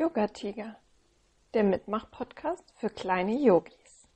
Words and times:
Yoga 0.00 0.28
Tiger, 0.28 0.76
der 1.54 1.64
Mitmach-Podcast 1.64 2.72
für 2.78 2.88
kleine 2.88 3.36
Yogis. 3.36 4.06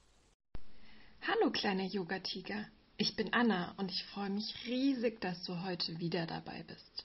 Hallo 1.27 1.51
kleiner 1.51 1.83
Yoga 1.83 2.21
Tiger, 2.21 2.69
ich 2.99 3.17
bin 3.17 3.33
Anna 3.33 3.75
und 3.79 3.91
ich 3.91 4.05
freue 4.05 4.31
mich 4.31 4.55
riesig, 4.65 5.21
dass 5.21 5.43
du 5.43 5.61
heute 5.65 5.99
wieder 5.99 6.25
dabei 6.27 6.63
bist. 6.69 7.05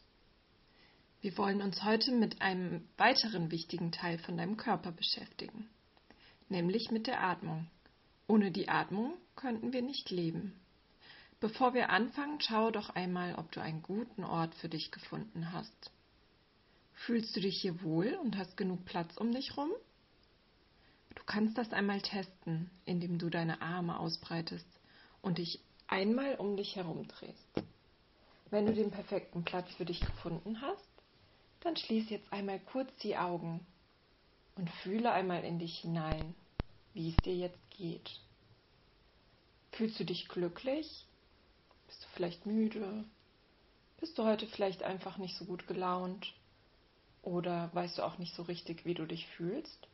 Wir 1.21 1.35
wollen 1.39 1.63
uns 1.63 1.84
heute 1.84 2.11
mit 2.11 2.39
einem 2.43 2.88
weiteren 2.98 3.49
wichtigen 3.49 3.91
Teil 3.91 4.20
von 4.20 4.38
deinem 4.38 4.57
Körper 4.57 4.91
beschäftigen, 4.91 5.67
nämlich 6.48 6.91
mit 6.91 7.07
der 7.07 7.23
Atmung. 7.23 7.66
Ohne 8.27 8.52
die 8.52 8.70
Atmung 8.70 9.17
könnten 9.35 9.73
wir 9.73 9.81
nicht 9.81 10.12
leben. 10.12 10.53
Bevor 11.39 11.73
wir 11.73 11.89
anfangen, 11.89 12.39
schau 12.41 12.70
doch 12.70 12.91
einmal, 12.91 13.34
ob 13.39 13.52
du 13.52 13.59
einen 13.59 13.81
guten 13.81 14.23
Ort 14.23 14.53
für 14.53 14.70
dich 14.70 14.91
gefunden 14.91 15.52
hast. 15.52 15.91
Fühlst 17.05 17.35
du 17.35 17.39
dich 17.39 17.61
hier 17.61 17.81
wohl 17.83 18.17
und 18.21 18.37
hast 18.37 18.57
genug 18.57 18.83
Platz 18.85 19.15
um 19.17 19.31
dich 19.31 19.55
rum? 19.55 19.71
Du 21.15 21.23
kannst 21.25 21.57
das 21.57 21.71
einmal 21.71 22.01
testen, 22.01 22.70
indem 22.85 23.17
du 23.17 23.29
deine 23.29 23.61
Arme 23.61 23.99
ausbreitest 23.99 24.67
und 25.21 25.37
dich 25.37 25.61
einmal 25.87 26.35
um 26.35 26.57
dich 26.57 26.75
herum 26.75 27.07
drehst. 27.07 27.63
Wenn 28.49 28.65
du 28.65 28.73
den 28.73 28.91
perfekten 28.91 29.43
Platz 29.43 29.71
für 29.75 29.85
dich 29.85 29.99
gefunden 29.99 30.59
hast, 30.61 30.89
dann 31.61 31.77
schließ 31.77 32.09
jetzt 32.09 32.31
einmal 32.33 32.59
kurz 32.59 32.89
die 32.98 33.15
Augen 33.15 33.65
und 34.55 34.70
fühle 34.70 35.11
einmal 35.11 35.43
in 35.43 35.59
dich 35.59 35.79
hinein, 35.79 36.35
wie 36.93 37.11
es 37.11 37.17
dir 37.17 37.35
jetzt 37.35 37.70
geht. 37.71 38.20
Fühlst 39.71 39.99
du 39.99 40.04
dich 40.04 40.27
glücklich? 40.27 41.05
Bist 41.85 42.04
du 42.04 42.07
vielleicht 42.15 42.45
müde? 42.45 43.05
Bist 43.99 44.17
du 44.17 44.23
heute 44.23 44.48
vielleicht 44.48 44.84
einfach 44.84 45.17
nicht 45.17 45.37
so 45.37 45.45
gut 45.45 45.67
gelaunt? 45.67 46.34
Oder 47.27 47.70
weißt 47.73 47.97
du 47.97 48.03
auch 48.03 48.17
nicht 48.20 48.33
so 48.35 48.43
richtig, 48.43 48.85
wie 48.85 48.93
du 48.93 49.05
dich 49.05 49.27
fühlst? 49.35 49.85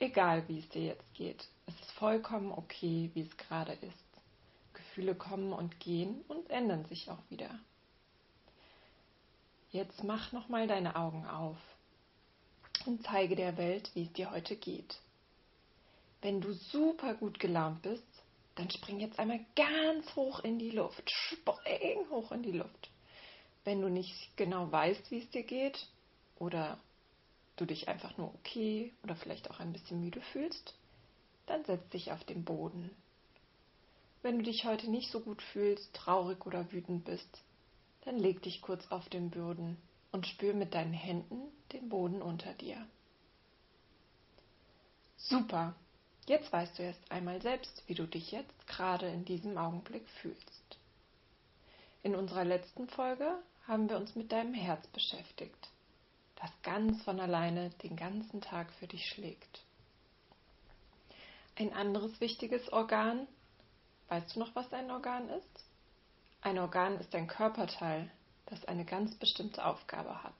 Egal, 0.00 0.42
wie 0.48 0.58
es 0.58 0.68
dir 0.70 0.82
jetzt 0.82 1.14
geht, 1.14 1.46
es 1.66 1.80
ist 1.80 1.92
vollkommen 1.92 2.50
okay, 2.50 3.12
wie 3.14 3.20
es 3.20 3.36
gerade 3.36 3.74
ist. 3.74 4.04
Gefühle 4.74 5.14
kommen 5.14 5.52
und 5.52 5.78
gehen 5.78 6.24
und 6.26 6.50
ändern 6.50 6.84
sich 6.86 7.08
auch 7.10 7.22
wieder. 7.28 7.60
Jetzt 9.70 10.02
mach 10.02 10.32
nochmal 10.32 10.66
deine 10.66 10.96
Augen 10.96 11.28
auf 11.28 11.58
und 12.86 13.04
zeige 13.04 13.36
der 13.36 13.56
Welt, 13.56 13.88
wie 13.94 14.02
es 14.02 14.12
dir 14.12 14.32
heute 14.32 14.56
geht. 14.56 14.98
Wenn 16.22 16.40
du 16.40 16.52
super 16.52 17.14
gut 17.14 17.38
gelaunt 17.38 17.82
bist, 17.82 18.02
dann 18.56 18.68
spring 18.68 18.98
jetzt 18.98 19.20
einmal 19.20 19.46
ganz 19.54 20.12
hoch 20.16 20.40
in 20.40 20.58
die 20.58 20.72
Luft. 20.72 21.08
Spring 21.08 22.10
hoch 22.10 22.32
in 22.32 22.42
die 22.42 22.58
Luft. 22.58 22.90
Wenn 23.62 23.80
du 23.80 23.88
nicht 23.88 24.36
genau 24.36 24.72
weißt, 24.72 25.08
wie 25.12 25.18
es 25.18 25.30
dir 25.30 25.44
geht, 25.44 25.86
oder 26.40 26.80
du 27.56 27.66
dich 27.66 27.86
einfach 27.88 28.16
nur 28.16 28.34
okay 28.34 28.92
oder 29.04 29.14
vielleicht 29.14 29.50
auch 29.50 29.60
ein 29.60 29.72
bisschen 29.72 30.00
müde 30.00 30.20
fühlst, 30.32 30.74
dann 31.46 31.64
setz 31.64 31.88
dich 31.90 32.10
auf 32.10 32.24
den 32.24 32.44
Boden. 32.44 32.90
Wenn 34.22 34.38
du 34.38 34.44
dich 34.44 34.64
heute 34.64 34.90
nicht 34.90 35.10
so 35.10 35.20
gut 35.20 35.40
fühlst, 35.42 35.94
traurig 35.94 36.44
oder 36.46 36.72
wütend 36.72 37.04
bist, 37.04 37.42
dann 38.04 38.18
leg 38.18 38.42
dich 38.42 38.62
kurz 38.62 38.90
auf 38.90 39.08
den 39.10 39.30
Boden 39.30 39.76
und 40.10 40.26
spür 40.26 40.54
mit 40.54 40.74
deinen 40.74 40.94
Händen 40.94 41.40
den 41.72 41.88
Boden 41.88 42.22
unter 42.22 42.52
dir. 42.54 42.84
Super! 45.16 45.74
Jetzt 46.26 46.52
weißt 46.52 46.78
du 46.78 46.82
erst 46.82 47.10
einmal 47.10 47.42
selbst, 47.42 47.82
wie 47.86 47.94
du 47.94 48.06
dich 48.06 48.30
jetzt 48.30 48.66
gerade 48.66 49.08
in 49.08 49.24
diesem 49.24 49.58
Augenblick 49.58 50.08
fühlst. 50.22 50.78
In 52.02 52.14
unserer 52.14 52.44
letzten 52.44 52.88
Folge 52.88 53.38
haben 53.66 53.88
wir 53.88 53.96
uns 53.96 54.14
mit 54.14 54.32
deinem 54.32 54.54
Herz 54.54 54.86
beschäftigt 54.88 55.70
das 56.40 56.50
ganz 56.62 57.02
von 57.02 57.20
alleine 57.20 57.70
den 57.82 57.96
ganzen 57.96 58.40
Tag 58.40 58.72
für 58.74 58.86
dich 58.86 59.06
schlägt. 59.06 59.62
Ein 61.56 61.72
anderes 61.74 62.18
wichtiges 62.20 62.72
Organ, 62.72 63.28
weißt 64.08 64.34
du 64.34 64.40
noch, 64.40 64.54
was 64.54 64.72
ein 64.72 64.90
Organ 64.90 65.28
ist? 65.28 65.64
Ein 66.40 66.58
Organ 66.58 66.98
ist 66.98 67.14
ein 67.14 67.26
Körperteil, 67.26 68.10
das 68.46 68.64
eine 68.64 68.86
ganz 68.86 69.14
bestimmte 69.16 69.64
Aufgabe 69.64 70.22
hat. 70.22 70.34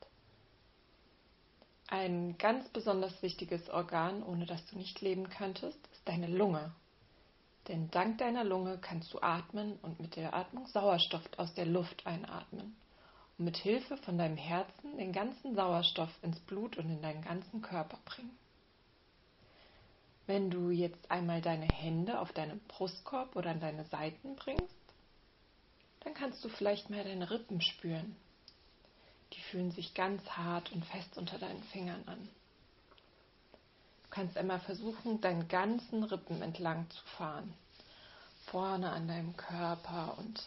Ein 1.88 2.38
ganz 2.38 2.68
besonders 2.70 3.20
wichtiges 3.22 3.68
Organ, 3.68 4.22
ohne 4.22 4.46
das 4.46 4.64
du 4.66 4.78
nicht 4.78 5.00
leben 5.02 5.28
könntest, 5.28 5.78
ist 5.92 6.08
deine 6.08 6.28
Lunge. 6.28 6.72
Denn 7.68 7.90
dank 7.90 8.16
deiner 8.18 8.44
Lunge 8.44 8.78
kannst 8.78 9.12
du 9.12 9.20
atmen 9.20 9.78
und 9.82 10.00
mit 10.00 10.16
der 10.16 10.32
Atmung 10.32 10.66
Sauerstoff 10.68 11.24
aus 11.36 11.52
der 11.52 11.66
Luft 11.66 12.06
einatmen 12.06 12.74
mit 13.40 13.56
Hilfe 13.56 13.96
von 13.96 14.18
deinem 14.18 14.36
Herzen 14.36 14.98
den 14.98 15.12
ganzen 15.12 15.54
Sauerstoff 15.54 16.10
ins 16.22 16.38
Blut 16.40 16.76
und 16.76 16.90
in 16.90 17.00
deinen 17.00 17.22
ganzen 17.22 17.62
Körper 17.62 17.98
bringen. 18.04 18.36
Wenn 20.26 20.50
du 20.50 20.70
jetzt 20.70 21.10
einmal 21.10 21.40
deine 21.40 21.66
Hände 21.66 22.20
auf 22.20 22.32
deinen 22.32 22.60
Brustkorb 22.68 23.34
oder 23.34 23.50
an 23.50 23.60
deine 23.60 23.84
Seiten 23.86 24.36
bringst, 24.36 24.76
dann 26.00 26.14
kannst 26.14 26.44
du 26.44 26.48
vielleicht 26.48 26.90
mal 26.90 27.02
deine 27.02 27.30
Rippen 27.30 27.62
spüren. 27.62 28.14
Die 29.32 29.40
fühlen 29.40 29.70
sich 29.70 29.94
ganz 29.94 30.22
hart 30.30 30.70
und 30.72 30.84
fest 30.84 31.16
unter 31.16 31.38
deinen 31.38 31.62
Fingern 31.64 32.02
an. 32.06 32.28
Du 34.02 34.10
kannst 34.10 34.36
einmal 34.36 34.60
versuchen, 34.60 35.20
deinen 35.20 35.48
ganzen 35.48 36.04
Rippen 36.04 36.42
entlang 36.42 36.88
zu 36.90 37.02
fahren. 37.16 37.54
Vorne 38.46 38.90
an 38.90 39.08
deinem 39.08 39.36
Körper 39.36 40.18
und 40.18 40.42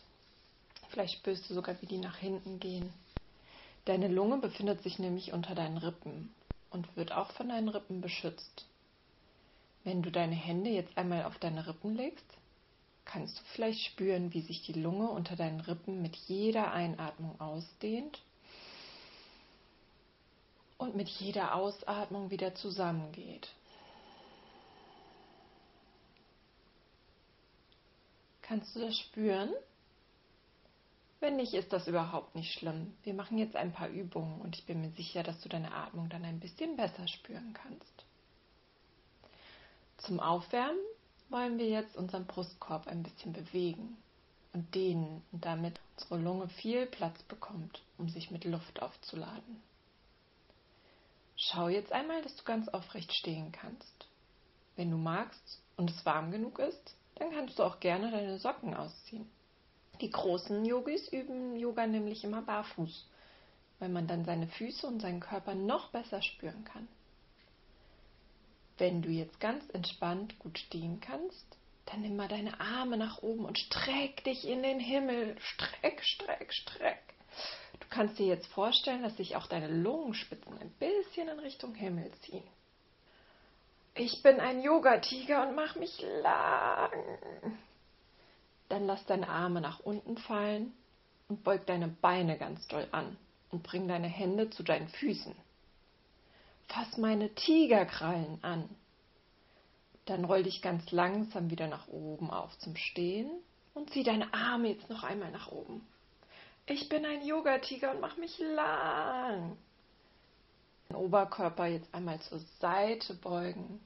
Vielleicht 0.94 1.16
spürst 1.16 1.50
du 1.50 1.56
sogar, 1.56 1.82
wie 1.82 1.88
die 1.88 1.98
nach 1.98 2.18
hinten 2.18 2.60
gehen. 2.60 2.94
Deine 3.86 4.08
Lunge 4.08 4.38
befindet 4.38 4.84
sich 4.84 5.00
nämlich 5.00 5.34
unter 5.34 5.56
deinen 5.56 5.78
Rippen 5.78 6.32
und 6.70 6.96
wird 6.96 7.12
auch 7.12 7.32
von 7.32 7.50
deinen 7.50 7.70
Rippen 7.70 8.00
beschützt. 8.00 8.68
Wenn 9.84 10.04
du 10.04 10.12
deine 10.12 10.36
Hände 10.36 10.70
jetzt 10.70 10.96
einmal 10.96 11.24
auf 11.24 11.40
deine 11.40 11.66
Rippen 11.66 11.96
legst, 11.96 12.26
kannst 13.06 13.40
du 13.40 13.42
vielleicht 13.54 13.84
spüren, 13.84 14.36
wie 14.36 14.42
sich 14.42 14.62
die 14.62 14.74
Lunge 14.74 15.10
unter 15.10 15.36
deinen 15.36 15.62
Rippen 15.62 16.04
mit 16.04 16.16
jeder 16.16 16.72
Einatmung 16.72 17.42
ausdehnt 17.42 18.22
und 20.78 20.96
mit 20.96 21.10
jeder 21.10 21.56
Ausatmung 21.56 22.30
wieder 22.30 22.54
zusammengeht. 22.54 23.50
Kannst 28.44 28.76
du 28.76 28.82
das 28.82 28.96
spüren? 28.96 29.50
Wenn 31.24 31.38
nicht, 31.38 31.54
ist 31.54 31.72
das 31.72 31.88
überhaupt 31.88 32.36
nicht 32.36 32.52
schlimm. 32.52 32.98
Wir 33.04 33.14
machen 33.14 33.38
jetzt 33.38 33.56
ein 33.56 33.72
paar 33.72 33.88
Übungen 33.88 34.42
und 34.42 34.58
ich 34.58 34.66
bin 34.66 34.82
mir 34.82 34.92
sicher, 34.92 35.24
dass 35.24 35.40
du 35.40 35.48
deine 35.48 35.74
Atmung 35.74 36.10
dann 36.10 36.26
ein 36.26 36.42
bisschen 36.42 36.76
besser 36.76 37.08
spüren 37.08 37.54
kannst. 37.54 38.04
Zum 40.00 40.20
Aufwärmen 40.20 40.84
wollen 41.30 41.58
wir 41.58 41.70
jetzt 41.70 41.96
unseren 41.96 42.28
Brustkorb 42.28 42.88
ein 42.88 43.04
bisschen 43.04 43.32
bewegen 43.32 43.96
und 44.52 44.76
dehnen 44.76 45.24
und 45.32 45.46
damit 45.46 45.80
unsere 45.96 46.20
Lunge 46.20 46.50
viel 46.50 46.88
Platz 46.88 47.24
bekommt, 47.24 47.82
um 47.98 48.10
sich 48.10 48.30
mit 48.30 48.44
Luft 48.44 48.82
aufzuladen. 48.82 49.64
Schau 51.38 51.70
jetzt 51.70 51.94
einmal, 51.94 52.22
dass 52.22 52.36
du 52.36 52.44
ganz 52.44 52.68
aufrecht 52.68 53.14
stehen 53.14 53.54
kannst. 53.54 54.10
Wenn 54.76 54.92
du 54.92 54.98
magst 54.98 55.62
und 55.78 55.90
es 55.90 56.06
warm 56.06 56.32
genug 56.32 56.60
ist, 56.60 56.98
dann 57.16 57.32
kannst 57.32 57.60
du 57.60 57.64
auch 57.64 57.80
gerne 57.80 58.12
deine 58.12 58.40
Socken 58.40 58.74
ausziehen. 58.74 59.32
Die 60.02 60.10
großen 60.10 60.66
Yogis 60.66 61.08
üben 61.10 61.56
Yoga 61.56 61.88
nämlich 61.88 62.24
immer 62.24 62.42
barfuß, 62.42 63.08
weil 63.80 63.90
man 63.90 64.08
dann 64.08 64.26
seine 64.26 64.48
Füße 64.48 64.86
und 64.88 65.02
seinen 65.02 65.20
Körper 65.20 65.56
noch 65.56 65.90
besser 65.90 66.22
spüren 66.22 66.66
kann. 66.66 66.88
Wenn 68.78 69.02
du 69.02 69.10
jetzt 69.10 69.40
ganz 69.40 69.64
entspannt 69.70 70.38
gut 70.40 70.58
stehen 70.58 71.00
kannst, 71.00 71.46
dann 71.86 72.02
nimm 72.02 72.16
mal 72.16 72.28
deine 72.28 72.60
Arme 72.60 72.98
nach 72.98 73.22
oben 73.22 73.46
und 73.46 73.60
streck 73.60 74.24
dich 74.24 74.48
in 74.48 74.64
den 74.64 74.80
Himmel. 74.80 75.36
Streck, 75.40 76.04
streck, 76.04 76.52
streck. 76.54 77.14
Du 77.80 77.88
kannst 77.90 78.18
dir 78.18 78.26
jetzt 78.26 78.48
vorstellen, 78.48 79.04
dass 79.04 79.18
sich 79.18 79.36
auch 79.36 79.48
deine 79.48 79.68
Lungenspitzen 79.68 80.58
ein 80.58 80.72
bisschen 80.80 81.28
in 81.28 81.40
Richtung 81.40 81.76
Himmel 81.76 82.12
ziehen. 82.22 82.48
Ich 83.96 84.24
bin 84.24 84.40
ein 84.40 84.64
Yoga-Tiger 84.64 85.48
und 85.48 85.56
mach 85.56 85.76
mich 85.76 86.04
lang. 86.24 86.90
Dann 88.70 88.86
lass 88.86 89.06
deine 89.06 89.30
Arme 89.30 89.62
nach 89.62 89.80
unten 89.80 90.18
fallen 90.18 90.74
und 91.28 91.44
beug 91.44 91.66
deine 91.66 91.88
Beine 91.88 92.38
ganz 92.38 92.68
doll 92.68 92.88
an 92.92 93.18
und 93.52 93.64
bring 93.64 93.88
deine 93.88 94.08
Hände 94.08 94.50
zu 94.50 94.64
deinen 94.64 94.88
Füßen. 94.90 95.36
Fass 96.68 96.98
meine 96.98 97.34
Tigerkrallen 97.36 98.44
an. 98.44 98.68
Dann 100.06 100.26
roll 100.26 100.44
dich 100.44 100.62
ganz 100.62 100.92
langsam 100.92 101.50
wieder 101.50 101.68
nach 101.68 101.88
oben 101.88 102.30
auf 102.32 102.58
zum 102.60 102.76
Stehen 102.76 103.30
und 103.74 103.92
zieh 103.92 104.04
deine 104.04 104.34
Arme 104.34 104.70
jetzt 104.70 104.90
noch 104.90 105.04
einmal 105.04 105.32
nach 105.32 105.52
oben. 105.52 105.86
Ich 106.66 106.90
bin 106.90 107.06
ein 107.06 107.26
Yogatiger 107.26 107.92
und 107.92 108.02
mach 108.02 108.18
mich 108.18 108.38
lang. 108.40 109.58
Den 110.90 110.96
Oberkörper 110.96 111.68
jetzt 111.68 111.94
einmal 111.94 112.20
zur 112.22 112.40
Seite 112.60 113.14
beugen. 113.14 113.80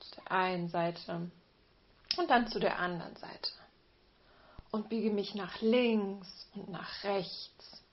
Zu 0.00 0.14
der 0.16 0.32
einen 0.32 0.68
Seite 0.68 1.30
und 2.16 2.30
dann 2.30 2.48
zu 2.48 2.60
der 2.60 2.78
anderen 2.78 3.16
Seite 3.16 3.50
und 4.74 4.88
biege 4.88 5.10
mich 5.10 5.36
nach 5.36 5.60
links 5.60 6.48
und 6.52 6.68
nach 6.68 7.04
rechts. 7.04 7.84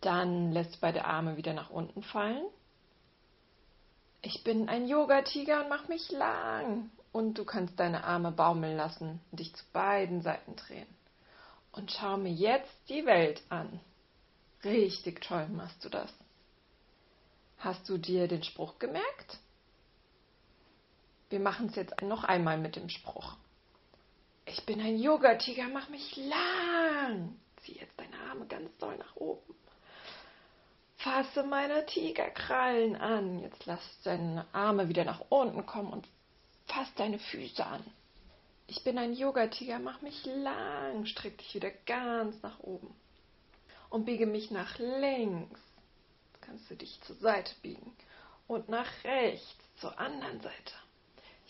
Dann 0.00 0.52
lässt 0.52 0.80
beide 0.80 1.04
Arme 1.04 1.36
wieder 1.36 1.54
nach 1.54 1.70
unten 1.70 2.04
fallen. 2.04 2.46
Ich 4.22 4.44
bin 4.44 4.68
ein 4.68 4.86
Yoga-Tiger 4.86 5.64
und 5.64 5.68
mach 5.68 5.88
mich 5.88 6.08
lang. 6.12 6.88
Und 7.10 7.36
du 7.36 7.44
kannst 7.44 7.80
deine 7.80 8.04
Arme 8.04 8.30
baumeln 8.30 8.76
lassen 8.76 9.20
und 9.32 9.40
dich 9.40 9.52
zu 9.52 9.64
beiden 9.72 10.22
Seiten 10.22 10.54
drehen. 10.54 10.86
Und 11.72 11.90
schau 11.90 12.16
mir 12.16 12.32
jetzt 12.32 12.72
die 12.88 13.04
Welt 13.04 13.42
an. 13.48 13.80
Richtig 14.62 15.20
toll 15.20 15.48
machst 15.48 15.84
du 15.84 15.88
das. 15.88 16.14
Hast 17.58 17.88
du 17.88 17.98
dir 17.98 18.28
den 18.28 18.44
Spruch 18.44 18.78
gemerkt? 18.78 19.38
Wir 21.28 21.40
machen 21.40 21.70
es 21.70 21.74
jetzt 21.74 22.00
noch 22.02 22.22
einmal 22.22 22.56
mit 22.56 22.76
dem 22.76 22.88
Spruch. 22.88 23.34
Ich 24.52 24.66
bin 24.66 24.80
ein 24.80 24.98
Yoga-Tiger, 24.98 25.68
mach 25.72 25.88
mich 25.90 26.16
lang. 26.16 27.38
Zieh 27.62 27.74
jetzt 27.74 27.96
deine 27.96 28.18
Arme 28.28 28.46
ganz 28.46 28.76
doll 28.78 28.96
nach 28.96 29.14
oben. 29.14 29.54
Fasse 30.96 31.44
meine 31.44 31.86
Tigerkrallen 31.86 32.96
an. 32.96 33.38
Jetzt 33.38 33.64
lass 33.66 33.80
deine 34.02 34.44
Arme 34.52 34.88
wieder 34.88 35.04
nach 35.04 35.22
unten 35.28 35.66
kommen 35.66 35.92
und 35.92 36.08
fass 36.66 36.92
deine 36.96 37.20
Füße 37.20 37.64
an. 37.64 37.84
Ich 38.66 38.82
bin 38.82 38.98
ein 38.98 39.14
Yoga-Tiger, 39.14 39.78
mach 39.78 40.00
mich 40.02 40.24
lang. 40.26 41.06
Streck 41.06 41.38
dich 41.38 41.54
wieder 41.54 41.70
ganz 41.86 42.42
nach 42.42 42.58
oben. 42.58 42.92
Und 43.88 44.04
biege 44.04 44.26
mich 44.26 44.50
nach 44.50 44.78
links. 44.78 45.60
Jetzt 46.32 46.42
kannst 46.42 46.68
du 46.68 46.74
dich 46.74 47.00
zur 47.02 47.16
Seite 47.16 47.54
biegen. 47.62 47.94
Und 48.48 48.68
nach 48.68 49.04
rechts, 49.04 49.54
zur 49.80 49.96
anderen 49.96 50.40
Seite. 50.40 50.74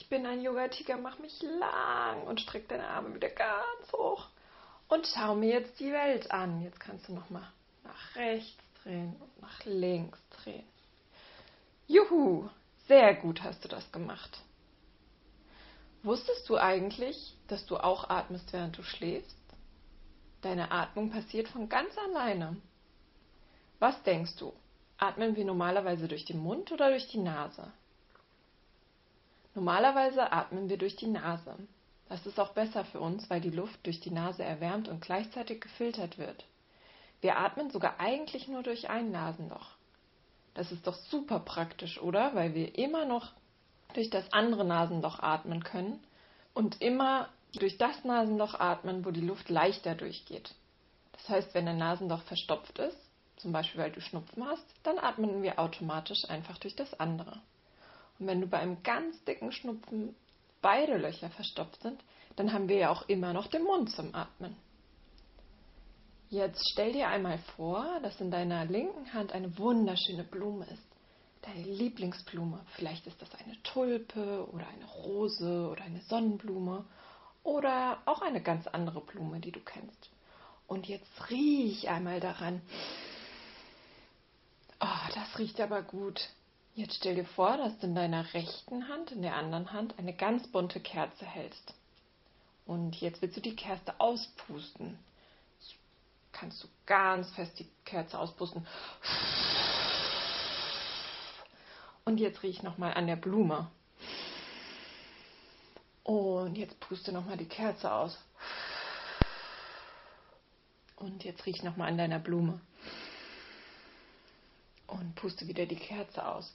Ich 0.01 0.09
bin 0.09 0.25
ein 0.25 0.41
Yoga-Tiger, 0.41 0.97
mach 0.97 1.19
mich 1.19 1.43
lang 1.43 2.23
und 2.23 2.41
streck 2.41 2.67
deine 2.69 2.89
Arme 2.89 3.15
wieder 3.15 3.29
ganz 3.29 3.93
hoch. 3.93 4.29
Und 4.89 5.07
schau 5.07 5.35
mir 5.35 5.51
jetzt 5.51 5.79
die 5.79 5.93
Welt 5.93 6.31
an. 6.31 6.63
Jetzt 6.63 6.81
kannst 6.81 7.07
du 7.07 7.13
nochmal 7.13 7.47
nach 7.85 8.17
rechts 8.17 8.65
drehen 8.83 9.15
und 9.21 9.43
nach 9.43 9.65
links 9.67 10.19
drehen. 10.31 10.65
Juhu, 11.87 12.49
sehr 12.89 13.15
gut 13.15 13.43
hast 13.43 13.63
du 13.63 13.69
das 13.69 13.93
gemacht. 13.93 14.41
Wusstest 16.03 16.49
du 16.49 16.57
eigentlich, 16.57 17.37
dass 17.47 17.67
du 17.67 17.77
auch 17.77 18.09
atmest, 18.09 18.55
während 18.55 18.79
du 18.79 18.83
schläfst? 18.83 19.37
Deine 20.41 20.73
Atmung 20.73 21.11
passiert 21.11 21.47
von 21.49 21.69
ganz 21.69 21.97
alleine. 21.99 22.57
Was 23.79 24.03
denkst 24.05 24.37
du? 24.37 24.55
Atmen 24.97 25.37
wir 25.37 25.45
normalerweise 25.45 26.09
durch 26.09 26.25
den 26.25 26.39
Mund 26.39 26.73
oder 26.73 26.89
durch 26.89 27.09
die 27.09 27.19
Nase? 27.19 27.71
Normalerweise 29.61 30.33
atmen 30.33 30.71
wir 30.71 30.79
durch 30.79 30.97
die 30.97 31.07
Nase. 31.07 31.55
Das 32.09 32.25
ist 32.25 32.41
auch 32.41 32.55
besser 32.55 32.83
für 32.87 32.99
uns, 32.99 33.29
weil 33.29 33.43
die 33.43 33.51
Luft 33.51 33.85
durch 33.85 34.01
die 34.01 34.11
Nase 34.11 34.43
erwärmt 34.43 34.89
und 34.89 35.03
gleichzeitig 35.03 35.61
gefiltert 35.61 36.17
wird. 36.17 36.47
Wir 37.21 37.37
atmen 37.37 37.69
sogar 37.69 38.01
eigentlich 38.01 38.49
nur 38.49 38.63
durch 38.63 38.89
ein 38.89 39.11
Nasenloch. 39.11 39.73
Das 40.55 40.73
ist 40.73 40.87
doch 40.87 40.95
super 40.95 41.41
praktisch, 41.41 42.01
oder? 42.01 42.35
Weil 42.35 42.55
wir 42.55 42.79
immer 42.79 43.05
noch 43.05 43.33
durch 43.93 44.09
das 44.09 44.33
andere 44.33 44.65
Nasenloch 44.65 45.19
atmen 45.19 45.63
können 45.63 46.03
und 46.55 46.81
immer 46.81 47.29
durch 47.53 47.77
das 47.77 48.03
Nasenloch 48.03 48.55
atmen, 48.55 49.05
wo 49.05 49.11
die 49.11 49.21
Luft 49.21 49.51
leichter 49.51 49.95
durchgeht. 49.95 50.55
Das 51.13 51.29
heißt, 51.29 51.53
wenn 51.53 51.69
ein 51.69 51.77
Nasenloch 51.77 52.23
verstopft 52.23 52.79
ist, 52.79 52.97
zum 53.37 53.53
Beispiel 53.53 53.83
weil 53.83 53.93
du 53.93 54.01
Schnupfen 54.01 54.43
hast, 54.43 54.65
dann 54.85 54.99
atmen 54.99 55.43
wir 55.43 55.59
automatisch 55.59 56.25
einfach 56.31 56.57
durch 56.57 56.77
das 56.77 56.99
andere. 56.99 57.43
Und 58.21 58.27
wenn 58.27 58.43
du 58.43 58.47
bei 58.47 58.59
einem 58.59 58.83
ganz 58.83 59.25
dicken 59.25 59.51
Schnupfen 59.51 60.15
beide 60.61 60.99
Löcher 60.99 61.31
verstopft 61.31 61.83
sind, 61.83 62.05
dann 62.37 62.53
haben 62.53 62.69
wir 62.69 62.77
ja 62.77 62.91
auch 62.91 63.09
immer 63.09 63.33
noch 63.33 63.47
den 63.47 63.65
Mund 63.65 63.91
zum 63.91 64.15
Atmen. 64.15 64.55
Jetzt 66.29 66.63
stell 66.73 66.93
dir 66.93 67.09
einmal 67.09 67.39
vor, 67.57 67.99
dass 68.03 68.21
in 68.21 68.31
deiner 68.31 68.65
linken 68.67 69.13
Hand 69.13 69.33
eine 69.33 69.59
wunderschöne 69.59 70.23
Blume 70.23 70.67
ist. 70.67 70.87
Deine 71.43 71.63
Lieblingsblume. 71.63 72.61
Vielleicht 72.77 73.07
ist 73.07 73.21
das 73.21 73.35
eine 73.35 73.61
Tulpe 73.63 74.47
oder 74.53 74.69
eine 74.69 74.85
Rose 74.85 75.69
oder 75.71 75.83
eine 75.83 76.03
Sonnenblume 76.03 76.85
oder 77.43 78.03
auch 78.05 78.21
eine 78.21 78.43
ganz 78.43 78.67
andere 78.67 79.01
Blume, 79.01 79.41
die 79.41 79.51
du 79.51 79.61
kennst. 79.61 80.11
Und 80.67 80.87
jetzt 80.87 81.31
riech 81.31 81.89
einmal 81.89 82.21
daran. 82.21 82.61
Oh, 84.79 85.13
das 85.15 85.39
riecht 85.39 85.61
aber 85.61 85.83
gut. 85.83 86.21
Jetzt 86.75 86.97
stell 86.97 87.17
dir 87.17 87.25
vor, 87.25 87.57
dass 87.57 87.79
du 87.79 87.87
in 87.87 87.95
deiner 87.95 88.33
rechten 88.33 88.89
Hand, 88.89 89.11
in 89.13 89.23
der 89.23 89.35
anderen 89.35 89.73
Hand, 89.73 89.99
eine 89.99 90.15
ganz 90.15 90.47
bunte 90.47 90.81
Kerze 90.81 91.27
hältst. 91.27 91.75
Und 92.65 93.01
jetzt 93.01 93.21
willst 93.21 93.37
du 93.37 93.41
die 93.41 93.57
Kerze 93.57 93.99
auspusten. 93.99 94.97
Jetzt 95.59 95.75
kannst 96.33 96.63
du 96.63 96.69
ganz 96.87 97.29
fest 97.31 97.59
die 97.59 97.69
Kerze 97.85 98.19
auspusten. 98.19 98.67
Und 102.05 102.19
jetzt 102.19 102.43
riech 102.43 102.63
nochmal 102.63 102.95
an 102.95 103.09
der 103.09 103.17
Blume. 103.17 103.69
Und 106.05 106.57
jetzt 106.57 106.79
puste 106.81 107.13
nochmal 107.13 107.37
die 107.37 107.49
Kerze 107.49 107.93
aus. 107.93 108.17
Und 110.97 111.25
jetzt 111.25 111.45
riech 111.47 111.63
nochmal 111.63 111.89
an 111.89 111.99
deiner 111.99 112.19
Blume. 112.19 112.61
Und 114.91 115.15
puste 115.15 115.47
wieder 115.47 115.67
die 115.67 115.77
Kerze 115.77 116.27
aus. 116.27 116.53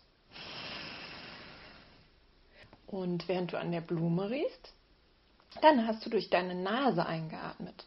Und 2.88 3.28
während 3.28 3.54
du 3.54 3.60
an 3.60 3.72
der 3.72 3.82
Blume 3.82 4.30
riechst, 4.30 4.74
dann 5.62 5.88
hast 5.88 6.06
du 6.06 6.10
durch 6.10 6.30
deine 6.30 6.56
Nase 6.56 7.06
eingeatmet. 7.06 7.86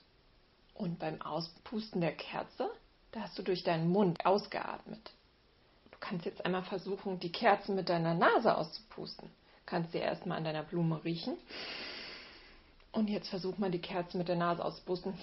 Und 0.74 0.98
beim 0.98 1.20
Auspusten 1.20 2.00
der 2.00 2.14
Kerze, 2.14 2.70
da 3.12 3.20
hast 3.20 3.38
du 3.38 3.42
durch 3.42 3.62
deinen 3.62 3.90
Mund 3.90 4.24
ausgeatmet. 4.24 5.12
Du 5.90 5.98
kannst 6.00 6.24
jetzt 6.24 6.44
einmal 6.44 6.62
versuchen, 6.62 7.20
die 7.20 7.32
Kerze 7.32 7.72
mit 7.72 7.88
deiner 7.88 8.14
Nase 8.14 8.56
auszupusten. 8.56 9.30
Kannst 9.66 9.92
sie 9.92 9.98
erstmal 9.98 10.38
an 10.38 10.44
deiner 10.44 10.62
Blume 10.62 11.04
riechen. 11.04 11.36
Und 12.92 13.10
jetzt 13.10 13.28
versuch 13.28 13.58
mal 13.58 13.70
die 13.70 13.80
Kerze 13.80 14.16
mit 14.16 14.28
der 14.28 14.36
Nase 14.36 14.64
auszupusten. 14.64 15.18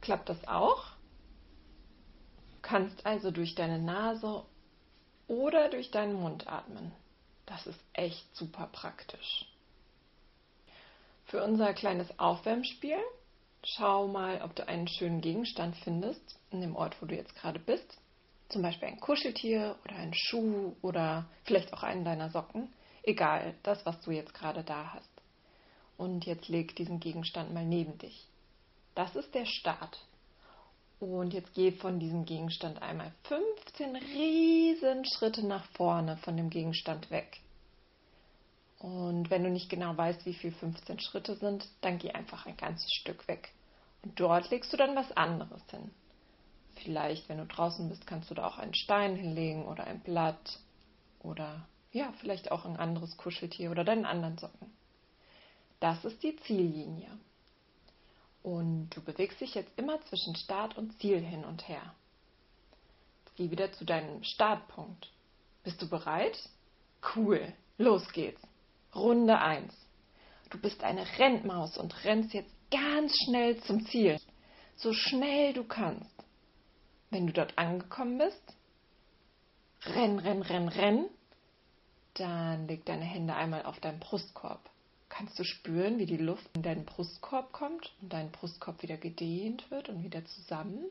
Klappt 0.00 0.28
das 0.28 0.46
auch? 0.48 0.97
Kannst 2.68 3.06
also 3.06 3.30
durch 3.30 3.54
deine 3.54 3.78
Nase 3.78 4.44
oder 5.26 5.70
durch 5.70 5.90
deinen 5.90 6.20
Mund 6.20 6.46
atmen. 6.46 6.92
Das 7.46 7.66
ist 7.66 7.80
echt 7.94 8.36
super 8.36 8.68
praktisch. 8.70 9.46
Für 11.24 11.42
unser 11.42 11.72
kleines 11.72 12.18
Aufwärmspiel 12.18 12.98
schau 13.64 14.06
mal, 14.06 14.42
ob 14.42 14.54
du 14.54 14.68
einen 14.68 14.86
schönen 14.86 15.22
Gegenstand 15.22 15.76
findest 15.76 16.38
in 16.50 16.60
dem 16.60 16.76
Ort, 16.76 17.00
wo 17.00 17.06
du 17.06 17.16
jetzt 17.16 17.34
gerade 17.36 17.58
bist. 17.58 17.96
Zum 18.50 18.60
Beispiel 18.60 18.88
ein 18.88 19.00
Kuscheltier 19.00 19.76
oder 19.86 19.96
ein 19.96 20.12
Schuh 20.12 20.76
oder 20.82 21.26
vielleicht 21.44 21.72
auch 21.72 21.82
einen 21.82 22.04
deiner 22.04 22.28
Socken. 22.28 22.70
Egal, 23.02 23.54
das, 23.62 23.86
was 23.86 23.98
du 24.02 24.10
jetzt 24.10 24.34
gerade 24.34 24.62
da 24.62 24.92
hast. 24.92 25.22
Und 25.96 26.26
jetzt 26.26 26.48
leg 26.48 26.76
diesen 26.76 27.00
Gegenstand 27.00 27.54
mal 27.54 27.64
neben 27.64 27.96
dich. 27.96 28.28
Das 28.94 29.16
ist 29.16 29.34
der 29.34 29.46
Start. 29.46 29.98
Und 31.00 31.32
jetzt 31.32 31.54
geh 31.54 31.70
von 31.70 32.00
diesem 32.00 32.24
Gegenstand 32.24 32.82
einmal 32.82 33.12
15 33.24 33.96
riesen 33.96 35.04
Schritte 35.04 35.46
nach 35.46 35.64
vorne 35.72 36.16
von 36.18 36.36
dem 36.36 36.50
Gegenstand 36.50 37.10
weg. 37.10 37.40
Und 38.78 39.30
wenn 39.30 39.44
du 39.44 39.50
nicht 39.50 39.70
genau 39.70 39.96
weißt, 39.96 40.26
wie 40.26 40.34
viel 40.34 40.52
15 40.52 41.00
Schritte 41.00 41.36
sind, 41.36 41.68
dann 41.80 41.98
geh 41.98 42.10
einfach 42.10 42.46
ein 42.46 42.56
ganzes 42.56 42.92
Stück 42.92 43.26
weg. 43.28 43.52
Und 44.02 44.18
dort 44.18 44.50
legst 44.50 44.72
du 44.72 44.76
dann 44.76 44.96
was 44.96 45.10
anderes 45.16 45.62
hin. 45.70 45.90
Vielleicht, 46.82 47.28
wenn 47.28 47.38
du 47.38 47.46
draußen 47.46 47.88
bist, 47.88 48.06
kannst 48.06 48.30
du 48.30 48.34
da 48.34 48.46
auch 48.46 48.58
einen 48.58 48.74
Stein 48.74 49.16
hinlegen 49.16 49.66
oder 49.66 49.84
ein 49.84 50.00
Blatt 50.00 50.60
oder 51.20 51.66
ja, 51.92 52.12
vielleicht 52.20 52.52
auch 52.52 52.64
ein 52.64 52.76
anderes 52.76 53.16
Kuscheltier 53.16 53.70
oder 53.70 53.82
deinen 53.84 54.04
anderen 54.04 54.38
Socken. 54.38 54.72
Das 55.80 56.04
ist 56.04 56.22
die 56.22 56.36
Ziellinie. 56.36 57.08
Und 58.48 58.88
du 58.96 59.02
bewegst 59.02 59.42
dich 59.42 59.54
jetzt 59.54 59.70
immer 59.76 60.00
zwischen 60.06 60.34
Start 60.34 60.78
und 60.78 60.98
Ziel 60.98 61.20
hin 61.20 61.44
und 61.44 61.68
her. 61.68 61.82
Geh 63.36 63.50
wieder 63.50 63.70
zu 63.72 63.84
deinem 63.84 64.24
Startpunkt. 64.24 65.12
Bist 65.64 65.82
du 65.82 65.86
bereit? 65.86 66.38
Cool. 67.14 67.52
Los 67.76 68.10
geht's. 68.10 68.40
Runde 68.94 69.38
1. 69.38 69.74
Du 70.48 70.58
bist 70.58 70.82
eine 70.82 71.04
Rennmaus 71.18 71.76
und 71.76 72.02
rennst 72.04 72.32
jetzt 72.32 72.54
ganz 72.70 73.12
schnell 73.26 73.60
zum 73.64 73.84
Ziel. 73.84 74.18
So 74.76 74.94
schnell 74.94 75.52
du 75.52 75.64
kannst. 75.64 76.10
Wenn 77.10 77.26
du 77.26 77.34
dort 77.34 77.58
angekommen 77.58 78.16
bist, 78.16 78.56
renn, 79.82 80.18
renn, 80.18 80.40
renn, 80.40 80.68
renn. 80.68 81.10
Dann 82.14 82.66
leg 82.66 82.86
deine 82.86 83.04
Hände 83.04 83.34
einmal 83.34 83.66
auf 83.66 83.78
deinen 83.78 84.00
Brustkorb 84.00 84.70
kannst 85.08 85.38
du 85.38 85.44
spüren, 85.44 85.98
wie 85.98 86.06
die 86.06 86.16
Luft 86.16 86.48
in 86.54 86.62
deinen 86.62 86.84
Brustkorb 86.84 87.52
kommt 87.52 87.92
und 88.00 88.12
dein 88.12 88.30
Brustkorb 88.30 88.82
wieder 88.82 88.96
gedehnt 88.96 89.70
wird 89.70 89.88
und 89.88 90.02
wieder 90.02 90.24
zusammen. 90.24 90.86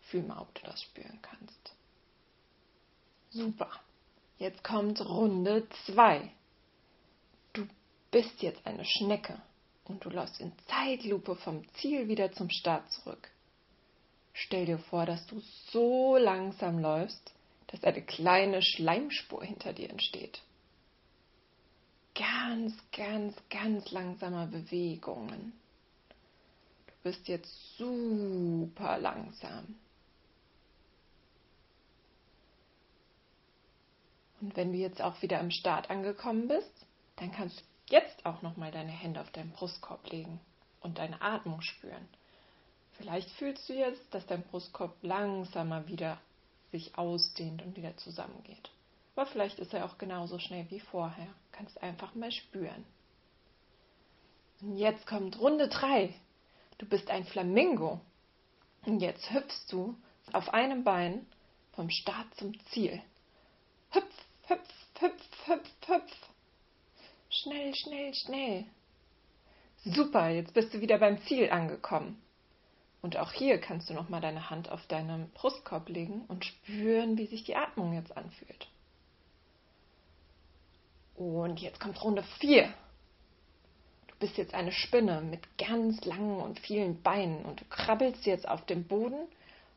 Fühl 0.00 0.22
mal, 0.22 0.40
ob 0.40 0.54
du 0.54 0.62
das 0.64 0.82
spüren 0.82 1.20
kannst. 1.22 1.74
Super. 3.30 3.70
Jetzt 4.38 4.64
kommt 4.64 5.00
Runde 5.00 5.68
2. 5.86 6.32
Du 7.52 7.66
bist 8.10 8.42
jetzt 8.42 8.66
eine 8.66 8.84
Schnecke 8.84 9.40
und 9.84 10.04
du 10.04 10.10
läufst 10.10 10.40
in 10.40 10.52
Zeitlupe 10.66 11.36
vom 11.36 11.62
Ziel 11.74 12.08
wieder 12.08 12.32
zum 12.32 12.50
Start 12.50 12.90
zurück. 12.90 13.30
Stell 14.32 14.66
dir 14.66 14.78
vor, 14.78 15.06
dass 15.06 15.26
du 15.26 15.40
so 15.70 16.16
langsam 16.16 16.78
läufst, 16.78 17.34
dass 17.68 17.84
eine 17.84 18.02
kleine 18.02 18.62
Schleimspur 18.62 19.44
hinter 19.44 19.72
dir 19.72 19.90
entsteht. 19.90 20.42
Ganz, 22.20 22.74
ganz, 22.92 23.34
ganz 23.48 23.90
langsame 23.92 24.46
Bewegungen. 24.46 25.54
Du 26.86 26.92
bist 27.02 27.26
jetzt 27.28 27.78
super 27.78 28.98
langsam. 28.98 29.74
Und 34.42 34.54
wenn 34.54 34.72
du 34.72 34.78
jetzt 34.78 35.00
auch 35.00 35.22
wieder 35.22 35.40
am 35.40 35.50
Start 35.50 35.88
angekommen 35.88 36.46
bist, 36.46 36.86
dann 37.16 37.32
kannst 37.32 37.60
du 37.60 37.64
jetzt 37.88 38.26
auch 38.26 38.42
nochmal 38.42 38.70
deine 38.70 38.92
Hände 38.92 39.22
auf 39.22 39.30
deinen 39.30 39.52
Brustkorb 39.52 40.10
legen 40.10 40.40
und 40.80 40.98
deine 40.98 41.22
Atmung 41.22 41.62
spüren. 41.62 42.06
Vielleicht 42.98 43.30
fühlst 43.30 43.66
du 43.66 43.72
jetzt, 43.72 44.12
dass 44.12 44.26
dein 44.26 44.42
Brustkorb 44.42 44.94
langsamer 45.00 45.88
wieder 45.88 46.18
sich 46.70 46.98
ausdehnt 46.98 47.62
und 47.62 47.76
wieder 47.76 47.96
zusammengeht. 47.96 48.70
Aber 49.16 49.24
vielleicht 49.24 49.58
ist 49.58 49.72
er 49.72 49.86
auch 49.86 49.96
genauso 49.96 50.38
schnell 50.38 50.66
wie 50.70 50.80
vorher. 50.80 51.28
Kannst 51.60 51.82
einfach 51.82 52.14
mal 52.14 52.32
spüren. 52.32 52.86
Und 54.62 54.78
jetzt 54.78 55.06
kommt 55.06 55.38
Runde 55.38 55.68
3. 55.68 56.14
Du 56.78 56.86
bist 56.86 57.10
ein 57.10 57.26
Flamingo. 57.26 58.00
Und 58.86 59.00
jetzt 59.00 59.30
hüpfst 59.30 59.70
du 59.70 59.94
auf 60.32 60.54
einem 60.54 60.84
Bein 60.84 61.26
vom 61.72 61.90
Start 61.90 62.34
zum 62.36 62.58
Ziel. 62.68 63.02
Hüpf, 63.90 64.24
hüpf, 64.46 64.68
hüpf, 65.00 65.46
hüpf, 65.48 65.70
hüpf. 65.86 66.16
Schnell, 67.28 67.74
schnell, 67.74 68.14
schnell. 68.14 68.64
Super, 69.84 70.30
jetzt 70.30 70.54
bist 70.54 70.72
du 70.72 70.80
wieder 70.80 70.96
beim 70.96 71.20
Ziel 71.24 71.50
angekommen. 71.50 72.22
Und 73.02 73.18
auch 73.18 73.32
hier 73.32 73.60
kannst 73.60 73.90
du 73.90 73.92
nochmal 73.92 74.22
deine 74.22 74.48
Hand 74.48 74.70
auf 74.70 74.86
deinen 74.86 75.28
Brustkorb 75.32 75.90
legen 75.90 76.24
und 76.26 76.46
spüren, 76.46 77.18
wie 77.18 77.26
sich 77.26 77.44
die 77.44 77.56
Atmung 77.56 77.92
jetzt 77.92 78.16
anfühlt. 78.16 78.66
Und 81.20 81.60
jetzt 81.60 81.78
kommt 81.78 82.02
Runde 82.02 82.22
4. 82.38 82.72
Du 84.08 84.14
bist 84.20 84.38
jetzt 84.38 84.54
eine 84.54 84.72
Spinne 84.72 85.20
mit 85.20 85.58
ganz 85.58 86.02
langen 86.06 86.40
und 86.40 86.58
vielen 86.60 87.02
Beinen 87.02 87.44
und 87.44 87.60
du 87.60 87.64
krabbelst 87.66 88.24
jetzt 88.24 88.48
auf 88.48 88.64
dem 88.64 88.84
Boden 88.84 89.28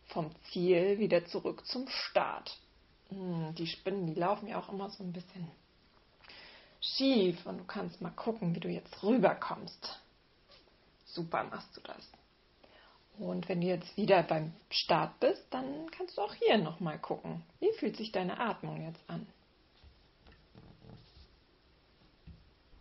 vom 0.05 0.31
Ziel 0.45 0.99
wieder 0.99 1.25
zurück 1.25 1.67
zum 1.67 1.85
Start. 1.89 2.57
Hm, 3.09 3.53
die 3.55 3.67
Spinnen, 3.67 4.07
die 4.07 4.13
laufen 4.13 4.47
ja 4.47 4.57
auch 4.57 4.71
immer 4.71 4.89
so 4.89 5.03
ein 5.03 5.11
bisschen 5.11 5.51
schief 6.79 7.45
und 7.45 7.57
du 7.57 7.65
kannst 7.65 7.99
mal 7.99 8.11
gucken, 8.11 8.55
wie 8.55 8.61
du 8.61 8.69
jetzt 8.69 9.03
rüberkommst. 9.03 9.99
Super 11.07 11.43
machst 11.43 11.75
du 11.75 11.81
das. 11.81 12.09
Und 13.19 13.49
wenn 13.49 13.59
du 13.59 13.67
jetzt 13.67 13.97
wieder 13.97 14.23
beim 14.23 14.53
Start 14.69 15.19
bist, 15.19 15.43
dann 15.49 15.91
kannst 15.91 16.17
du 16.17 16.21
auch 16.21 16.35
hier 16.35 16.57
nochmal 16.57 16.99
gucken. 16.99 17.43
Wie 17.59 17.73
fühlt 17.73 17.97
sich 17.97 18.13
deine 18.13 18.39
Atmung 18.39 18.81
jetzt 18.85 19.01
an? 19.09 19.27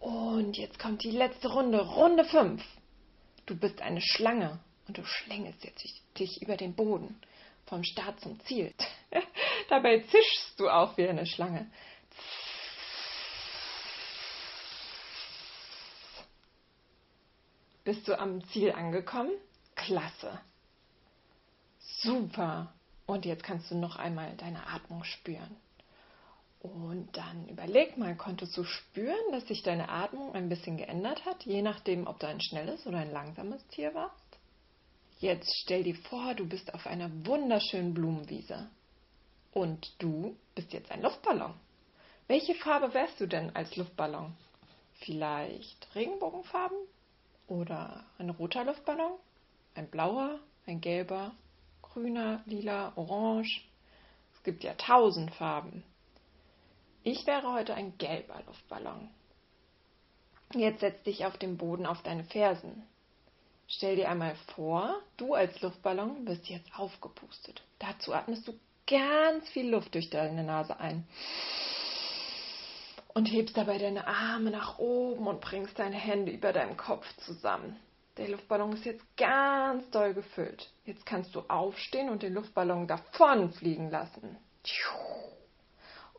Und 0.02 0.58
jetzt 0.58 0.80
kommt 0.80 1.04
die 1.04 1.12
letzte 1.12 1.46
Runde, 1.46 1.80
Runde 1.80 2.24
5. 2.24 2.60
Du 3.46 3.54
bist 3.56 3.80
eine 3.80 4.00
Schlange 4.00 4.58
und 4.88 4.98
du 4.98 5.04
schlängelst 5.04 5.62
jetzt 5.62 5.84
dich 6.18 6.42
über 6.42 6.56
den 6.56 6.74
Boden 6.74 7.20
vom 7.66 7.84
Start 7.84 8.18
zum 8.18 8.40
Ziel. 8.40 8.74
Dabei 9.68 10.00
zischst 10.00 10.58
du 10.58 10.68
auch 10.68 10.96
wie 10.96 11.08
eine 11.08 11.24
Schlange. 11.24 11.70
Bist 17.84 18.08
du 18.08 18.18
am 18.18 18.44
Ziel 18.46 18.72
angekommen? 18.72 19.30
Klasse. 19.76 20.40
Super. 21.78 22.74
Und 23.06 23.24
jetzt 23.24 23.44
kannst 23.44 23.70
du 23.70 23.76
noch 23.76 23.94
einmal 23.94 24.36
deine 24.36 24.66
Atmung 24.66 25.04
spüren. 25.04 25.61
Und 26.62 27.16
dann 27.16 27.48
überleg 27.48 27.98
mal, 27.98 28.14
konntest 28.14 28.56
du 28.56 28.62
spüren, 28.62 29.32
dass 29.32 29.48
sich 29.48 29.64
deine 29.64 29.88
Atmung 29.88 30.32
ein 30.32 30.48
bisschen 30.48 30.76
geändert 30.76 31.24
hat, 31.24 31.44
je 31.44 31.60
nachdem, 31.60 32.06
ob 32.06 32.20
du 32.20 32.28
ein 32.28 32.40
schnelles 32.40 32.86
oder 32.86 32.98
ein 32.98 33.10
langsames 33.10 33.66
Tier 33.66 33.92
warst? 33.94 34.14
Jetzt 35.18 35.52
stell 35.64 35.82
dir 35.82 35.96
vor, 35.96 36.34
du 36.34 36.48
bist 36.48 36.72
auf 36.72 36.86
einer 36.86 37.10
wunderschönen 37.26 37.94
Blumenwiese. 37.94 38.70
Und 39.52 40.00
du 40.00 40.36
bist 40.54 40.72
jetzt 40.72 40.92
ein 40.92 41.02
Luftballon. 41.02 41.52
Welche 42.28 42.54
Farbe 42.54 42.94
wärst 42.94 43.20
du 43.20 43.26
denn 43.26 43.54
als 43.56 43.74
Luftballon? 43.74 44.32
Vielleicht 45.00 45.92
Regenbogenfarben? 45.96 46.78
Oder 47.48 48.04
ein 48.18 48.30
roter 48.30 48.64
Luftballon? 48.64 49.14
Ein 49.74 49.88
blauer, 49.88 50.38
ein 50.66 50.80
gelber, 50.80 51.32
grüner, 51.82 52.40
lila, 52.46 52.92
orange. 52.94 53.64
Es 54.36 54.44
gibt 54.44 54.62
ja 54.62 54.74
tausend 54.74 55.34
Farben. 55.34 55.82
Ich 57.04 57.26
wäre 57.26 57.52
heute 57.52 57.74
ein 57.74 57.98
gelber 57.98 58.40
Luftballon. 58.46 59.10
Jetzt 60.54 60.80
setz 60.80 61.02
dich 61.02 61.24
auf 61.26 61.36
den 61.36 61.56
Boden 61.56 61.84
auf 61.84 62.02
deine 62.02 62.22
Fersen. 62.24 62.84
Stell 63.66 63.96
dir 63.96 64.08
einmal 64.08 64.36
vor, 64.54 65.00
du 65.16 65.34
als 65.34 65.60
Luftballon 65.62 66.26
wirst 66.28 66.48
jetzt 66.48 66.70
aufgepustet. 66.78 67.62
Dazu 67.80 68.12
atmest 68.12 68.46
du 68.46 68.52
ganz 68.86 69.48
viel 69.48 69.70
Luft 69.70 69.94
durch 69.94 70.10
deine 70.10 70.44
Nase 70.44 70.78
ein 70.78 71.06
und 73.14 73.26
hebst 73.26 73.56
dabei 73.56 73.78
deine 73.78 74.06
Arme 74.06 74.50
nach 74.50 74.78
oben 74.78 75.26
und 75.26 75.40
bringst 75.40 75.78
deine 75.78 75.96
Hände 75.96 76.30
über 76.30 76.52
deinem 76.52 76.76
Kopf 76.76 77.06
zusammen. 77.16 77.76
Der 78.16 78.28
Luftballon 78.28 78.74
ist 78.74 78.84
jetzt 78.84 79.04
ganz 79.16 79.90
doll 79.90 80.14
gefüllt. 80.14 80.70
Jetzt 80.84 81.04
kannst 81.04 81.34
du 81.34 81.40
aufstehen 81.48 82.10
und 82.10 82.22
den 82.22 82.34
Luftballon 82.34 82.86
davon 82.86 83.50
fliegen 83.52 83.90
lassen. 83.90 84.36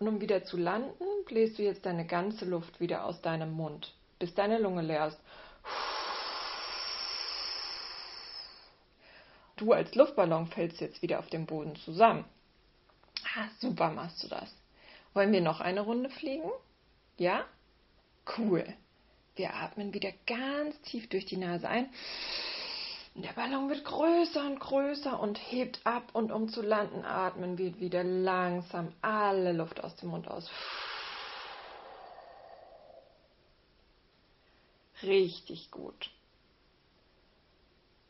Und 0.04 0.10
um 0.16 0.20
wieder 0.20 0.44
zu 0.44 0.58
landen, 0.58 1.06
bläst 1.28 1.58
du 1.58 1.64
jetzt 1.64 1.86
deine 1.86 2.06
ganze 2.06 2.44
Luft 2.44 2.82
wieder 2.82 3.06
aus 3.06 3.22
deinem 3.22 3.54
Mund, 3.54 3.94
bis 4.20 4.34
deine 4.34 4.60
Lunge 4.60 4.82
leer 4.82 5.08
ist. 5.08 5.20
Du 9.56 9.72
als 9.72 9.96
Luftballon 9.96 10.48
fällst 10.48 10.82
jetzt 10.82 11.02
wieder 11.02 11.20
auf 11.20 11.28
den 11.28 11.46
Boden 11.46 11.78
zusammen. 11.78 12.26
Ah, 13.34 13.48
super 13.60 13.92
machst 13.92 14.22
du 14.22 14.28
das. 14.28 14.54
Wollen 15.14 15.32
wir 15.32 15.40
noch 15.40 15.62
eine 15.62 15.80
Runde 15.80 16.10
fliegen? 16.10 16.52
Ja? 17.18 17.46
Cool. 18.38 18.66
Wir 19.38 19.54
atmen 19.54 19.94
wieder 19.94 20.12
ganz 20.28 20.82
tief 20.82 21.08
durch 21.08 21.28
die 21.28 21.38
Nase 21.38 21.70
ein. 21.70 21.88
Der 23.16 23.34
Ballon 23.34 23.70
wird 23.70 23.86
größer 23.86 24.44
und 24.44 24.60
größer 24.60 25.20
und 25.20 25.38
hebt 25.38 25.86
ab 25.86 26.10
und 26.14 26.32
um 26.32 26.50
zu 26.50 26.62
landen 26.64 27.06
atmen 27.06 27.60
wir 27.60 27.80
wieder 27.80 28.04
langsam 28.04 28.92
alle 29.02 29.52
Luft 29.52 29.84
aus 29.84 29.96
dem 29.98 30.10
Mund 30.10 30.28
aus. 30.28 30.50
Richtig 35.04 35.70
gut. 35.70 36.10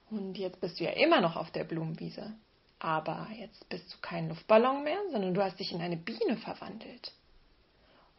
Und 0.10 0.38
jetzt 0.38 0.62
bist 0.62 0.80
du 0.80 0.86
ja 0.86 0.92
immer 0.92 1.20
noch 1.20 1.36
auf 1.36 1.52
der 1.52 1.66
Blumenwiese. 1.66 2.34
Aber 2.80 3.28
jetzt 3.38 3.68
bist 3.70 3.94
du 3.94 3.98
kein 4.02 4.30
Luftballon 4.30 4.84
mehr, 4.84 5.00
sondern 5.12 5.34
du 5.34 5.44
hast 5.44 5.60
dich 5.60 5.72
in 5.72 5.82
eine 5.82 5.98
Biene 5.98 6.38
verwandelt. 6.38 7.12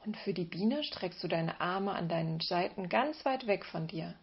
Und 0.05 0.17
für 0.19 0.35
die 0.35 0.45
Biene 0.45 0.83
streckst 0.85 1.23
du 1.23 1.29
deine 1.29 1.61
Arme 1.61 1.93
an 1.93 2.09
deinen 2.09 2.41
Seiten 2.41 2.89
ganz 2.89 3.25
weit 3.25 3.47
weg 3.47 3.65
von 3.65 3.87
dir. 3.87 4.15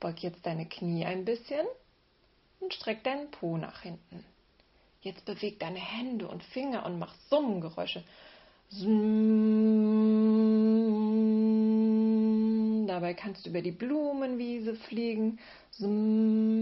Beug 0.00 0.22
jetzt 0.22 0.44
deine 0.44 0.66
Knie 0.66 1.04
ein 1.04 1.24
bisschen 1.24 1.66
und 2.60 2.74
streck 2.74 3.02
deinen 3.04 3.30
Po 3.30 3.56
nach 3.56 3.82
hinten. 3.82 4.24
Jetzt 5.00 5.24
beweg 5.24 5.58
deine 5.60 5.78
Hände 5.78 6.26
und 6.28 6.42
Finger 6.42 6.84
und 6.84 6.98
mach 6.98 7.14
Summengeräusche. 7.30 8.02
Summ. 8.68 9.66
Dabei 12.86 13.14
kannst 13.14 13.46
du 13.46 13.50
über 13.50 13.62
die 13.62 13.70
Blumenwiese 13.70 14.74
fliegen. 14.74 15.38
Summ. 15.70 16.56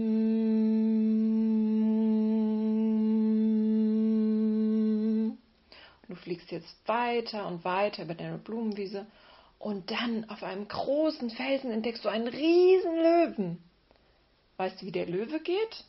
Du 6.07 6.15
fliegst 6.15 6.51
jetzt 6.51 6.75
weiter 6.87 7.47
und 7.47 7.65
weiter 7.65 8.03
über 8.03 8.13
deine 8.13 8.37
Blumenwiese 8.37 9.07
und 9.59 9.91
dann 9.91 10.29
auf 10.29 10.43
einem 10.43 10.67
großen 10.67 11.29
Felsen 11.31 11.71
entdeckst 11.71 12.05
du 12.05 12.09
einen 12.09 12.27
riesen 12.27 12.95
Löwen. 12.95 13.63
Weißt 14.57 14.81
du, 14.81 14.85
wie 14.85 14.91
der 14.91 15.05
Löwe 15.05 15.39
geht? 15.39 15.83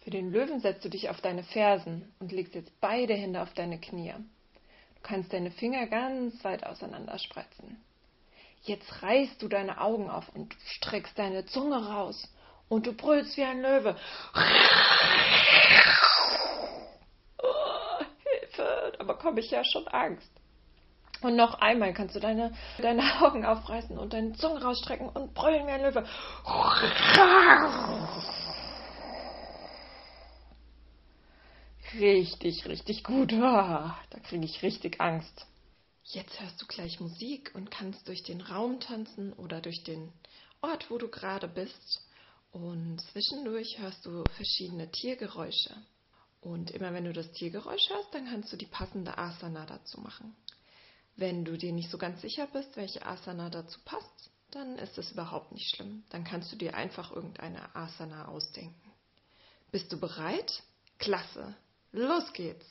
Für 0.00 0.10
den 0.10 0.30
Löwen 0.30 0.60
setzt 0.60 0.84
du 0.84 0.90
dich 0.90 1.08
auf 1.08 1.20
deine 1.22 1.42
Fersen 1.42 2.12
und 2.20 2.30
legst 2.30 2.54
jetzt 2.54 2.78
beide 2.80 3.14
Hände 3.14 3.40
auf 3.40 3.54
deine 3.54 3.80
Knie. 3.80 4.12
Du 4.12 5.00
kannst 5.02 5.32
deine 5.32 5.50
Finger 5.50 5.86
ganz 5.86 6.44
weit 6.44 6.64
auseinander 6.66 7.18
spreizen. 7.18 7.82
Jetzt 8.62 9.02
reißt 9.02 9.40
du 9.42 9.48
deine 9.48 9.80
Augen 9.80 10.10
auf 10.10 10.28
und 10.34 10.54
streckst 10.66 11.18
deine 11.18 11.46
Zunge 11.46 11.86
raus 11.86 12.30
und 12.68 12.86
du 12.86 12.92
brüllst 12.92 13.36
wie 13.36 13.44
ein 13.44 13.62
Löwe. 13.62 13.96
Oh, 17.42 18.04
Hilfe, 18.24 18.92
da 18.98 19.04
bekomme 19.04 19.40
ich 19.40 19.50
ja 19.50 19.64
schon 19.64 19.86
Angst. 19.88 20.30
Und 21.24 21.36
noch 21.36 21.54
einmal 21.54 21.94
kannst 21.94 22.14
du 22.14 22.20
deine, 22.20 22.52
deine 22.82 23.02
Augen 23.22 23.46
aufreißen 23.46 23.96
und 23.96 24.12
deine 24.12 24.34
Zunge 24.34 24.62
rausstrecken 24.62 25.08
und 25.08 25.32
brüllen 25.32 25.66
wie 25.66 25.70
ein 25.70 25.80
Löwe. 25.80 26.06
richtig, 31.98 32.66
richtig 32.66 33.04
gut. 33.04 33.32
Ah, 33.32 33.96
da 34.10 34.18
kriege 34.18 34.44
ich 34.44 34.62
richtig 34.62 35.00
Angst. 35.00 35.46
Jetzt 36.02 36.38
hörst 36.42 36.60
du 36.60 36.66
gleich 36.66 37.00
Musik 37.00 37.52
und 37.54 37.70
kannst 37.70 38.06
durch 38.06 38.22
den 38.22 38.42
Raum 38.42 38.78
tanzen 38.80 39.32
oder 39.32 39.62
durch 39.62 39.82
den 39.82 40.12
Ort, 40.60 40.90
wo 40.90 40.98
du 40.98 41.08
gerade 41.08 41.48
bist. 41.48 42.02
Und 42.52 43.00
zwischendurch 43.12 43.78
hörst 43.78 44.04
du 44.04 44.24
verschiedene 44.36 44.90
Tiergeräusche. 44.90 45.74
Und 46.42 46.70
immer 46.72 46.92
wenn 46.92 47.04
du 47.04 47.14
das 47.14 47.32
Tiergeräusch 47.32 47.88
hörst, 47.88 48.12
dann 48.12 48.26
kannst 48.26 48.52
du 48.52 48.58
die 48.58 48.66
passende 48.66 49.16
Asana 49.16 49.64
dazu 49.64 50.02
machen. 50.02 50.36
Wenn 51.16 51.44
du 51.44 51.56
dir 51.56 51.72
nicht 51.72 51.90
so 51.90 51.98
ganz 51.98 52.20
sicher 52.20 52.46
bist, 52.48 52.76
welche 52.76 53.06
Asana 53.06 53.50
dazu 53.50 53.78
passt, 53.84 54.30
dann 54.50 54.78
ist 54.78 54.98
es 54.98 55.12
überhaupt 55.12 55.52
nicht 55.52 55.74
schlimm. 55.74 56.04
Dann 56.10 56.24
kannst 56.24 56.52
du 56.52 56.56
dir 56.56 56.74
einfach 56.74 57.12
irgendeine 57.12 57.74
Asana 57.74 58.28
ausdenken. 58.28 58.92
Bist 59.70 59.92
du 59.92 59.98
bereit? 59.98 60.62
Klasse. 60.98 61.54
Los 61.92 62.32
geht's. 62.32 62.66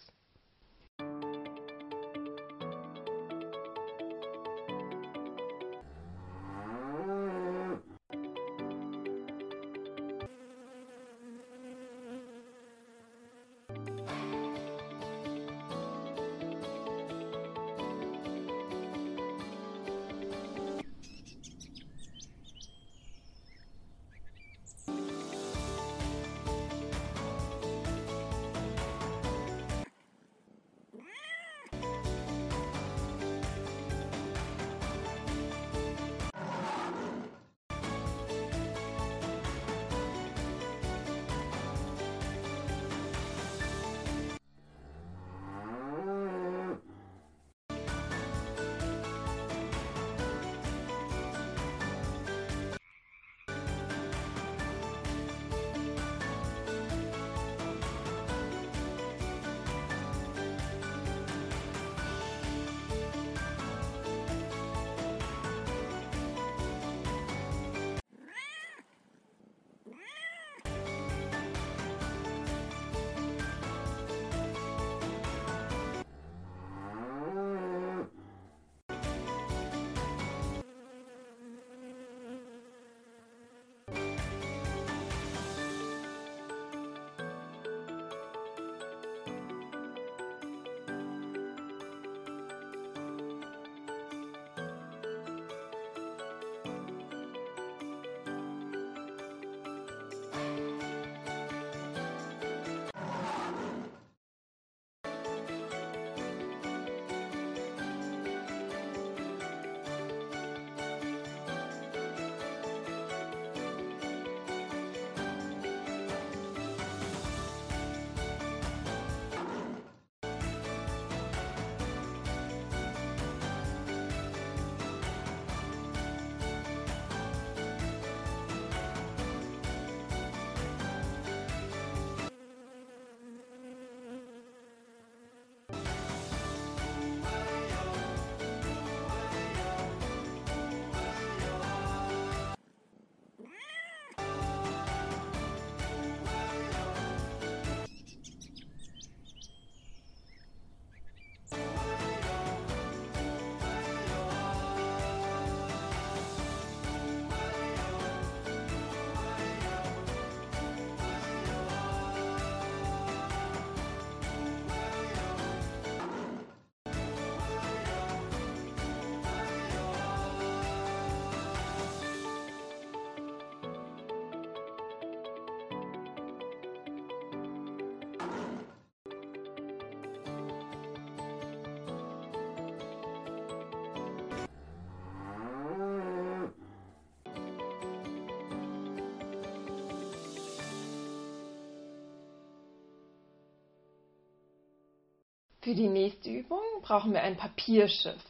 Für 195.64 195.76
die 195.76 195.88
nächste 195.88 196.30
Übung 196.30 196.60
brauchen 196.82 197.14
wir 197.14 197.24
ein 197.24 197.38
Papierschiff. 197.38 198.22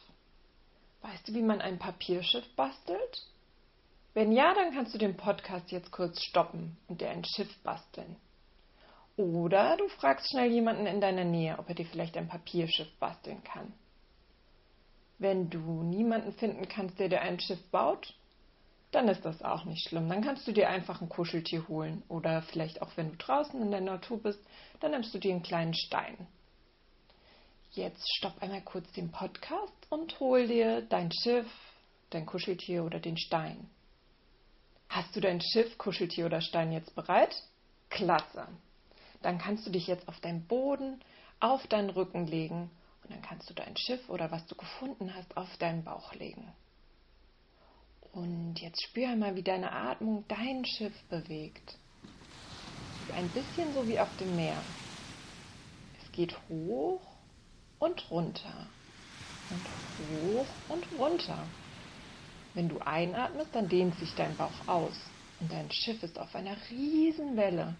Weißt 1.02 1.26
du, 1.26 1.34
wie 1.34 1.42
man 1.42 1.60
ein 1.60 1.80
Papierschiff 1.80 2.44
bastelt? 2.54 3.26
Wenn 4.12 4.30
ja, 4.30 4.54
dann 4.54 4.72
kannst 4.72 4.94
du 4.94 4.98
den 4.98 5.16
Podcast 5.16 5.72
jetzt 5.72 5.90
kurz 5.90 6.22
stoppen 6.22 6.76
und 6.86 7.00
dir 7.00 7.10
ein 7.10 7.24
Schiff 7.24 7.52
basteln. 7.64 8.14
Oder 9.16 9.76
du 9.76 9.88
fragst 9.88 10.30
schnell 10.30 10.52
jemanden 10.52 10.86
in 10.86 11.00
deiner 11.00 11.24
Nähe, 11.24 11.58
ob 11.58 11.68
er 11.68 11.74
dir 11.74 11.86
vielleicht 11.86 12.16
ein 12.16 12.28
Papierschiff 12.28 12.92
basteln 13.00 13.42
kann. 13.42 13.72
Wenn 15.18 15.50
du 15.50 15.82
niemanden 15.82 16.34
finden 16.34 16.68
kannst, 16.68 17.00
der 17.00 17.08
dir 17.08 17.20
ein 17.20 17.40
Schiff 17.40 17.62
baut, 17.72 18.14
dann 18.92 19.08
ist 19.08 19.24
das 19.24 19.42
auch 19.42 19.64
nicht 19.64 19.88
schlimm. 19.88 20.08
Dann 20.08 20.22
kannst 20.22 20.46
du 20.46 20.52
dir 20.52 20.68
einfach 20.68 21.00
ein 21.00 21.08
Kuscheltier 21.08 21.66
holen. 21.66 22.04
Oder 22.08 22.42
vielleicht 22.42 22.80
auch, 22.80 22.96
wenn 22.96 23.10
du 23.10 23.16
draußen 23.16 23.60
in 23.60 23.72
der 23.72 23.80
Natur 23.80 24.22
bist, 24.22 24.38
dann 24.78 24.92
nimmst 24.92 25.12
du 25.12 25.18
dir 25.18 25.32
einen 25.32 25.42
kleinen 25.42 25.74
Stein. 25.74 26.28
Jetzt 27.74 28.08
stopp 28.18 28.40
einmal 28.40 28.60
kurz 28.60 28.90
den 28.92 29.10
Podcast 29.10 29.72
und 29.90 30.20
hol 30.20 30.46
dir 30.46 30.82
dein 30.82 31.10
Schiff, 31.10 31.50
dein 32.10 32.24
Kuscheltier 32.24 32.84
oder 32.84 33.00
den 33.00 33.18
Stein. 33.18 33.68
Hast 34.88 35.16
du 35.16 35.20
dein 35.20 35.40
Schiff, 35.40 35.76
Kuscheltier 35.76 36.26
oder 36.26 36.40
Stein 36.40 36.70
jetzt 36.70 36.94
bereit? 36.94 37.34
Klasse. 37.90 38.46
Dann 39.22 39.38
kannst 39.38 39.66
du 39.66 39.72
dich 39.72 39.88
jetzt 39.88 40.06
auf 40.06 40.20
deinen 40.20 40.46
Boden, 40.46 41.00
auf 41.40 41.66
deinen 41.66 41.90
Rücken 41.90 42.28
legen 42.28 42.70
und 43.02 43.10
dann 43.10 43.22
kannst 43.22 43.50
du 43.50 43.54
dein 43.54 43.76
Schiff 43.76 44.08
oder 44.08 44.30
was 44.30 44.46
du 44.46 44.54
gefunden 44.54 45.12
hast 45.12 45.36
auf 45.36 45.56
deinen 45.56 45.82
Bauch 45.82 46.14
legen. 46.14 46.52
Und 48.12 48.60
jetzt 48.60 48.84
spür 48.84 49.08
einmal, 49.08 49.34
wie 49.34 49.42
deine 49.42 49.72
Atmung 49.72 50.24
dein 50.28 50.64
Schiff 50.64 50.94
bewegt. 51.08 51.76
Ein 53.16 53.28
bisschen 53.30 53.74
so 53.74 53.88
wie 53.88 53.98
auf 53.98 54.16
dem 54.18 54.36
Meer. 54.36 54.62
Es 56.00 56.12
geht 56.12 56.38
hoch 56.48 57.13
und 57.84 58.10
runter 58.10 58.66
und 59.50 59.68
hoch 59.98 60.48
und 60.68 60.90
runter. 60.92 61.46
Wenn 62.54 62.68
du 62.68 62.78
einatmest, 62.80 63.54
dann 63.54 63.68
dehnt 63.68 63.94
sich 63.98 64.14
dein 64.14 64.36
Bauch 64.36 64.66
aus 64.68 64.96
und 65.40 65.52
dein 65.52 65.70
Schiff 65.70 66.02
ist 66.02 66.18
auf 66.18 66.34
einer 66.34 66.56
riesen 66.70 67.36
Welle. 67.36 67.76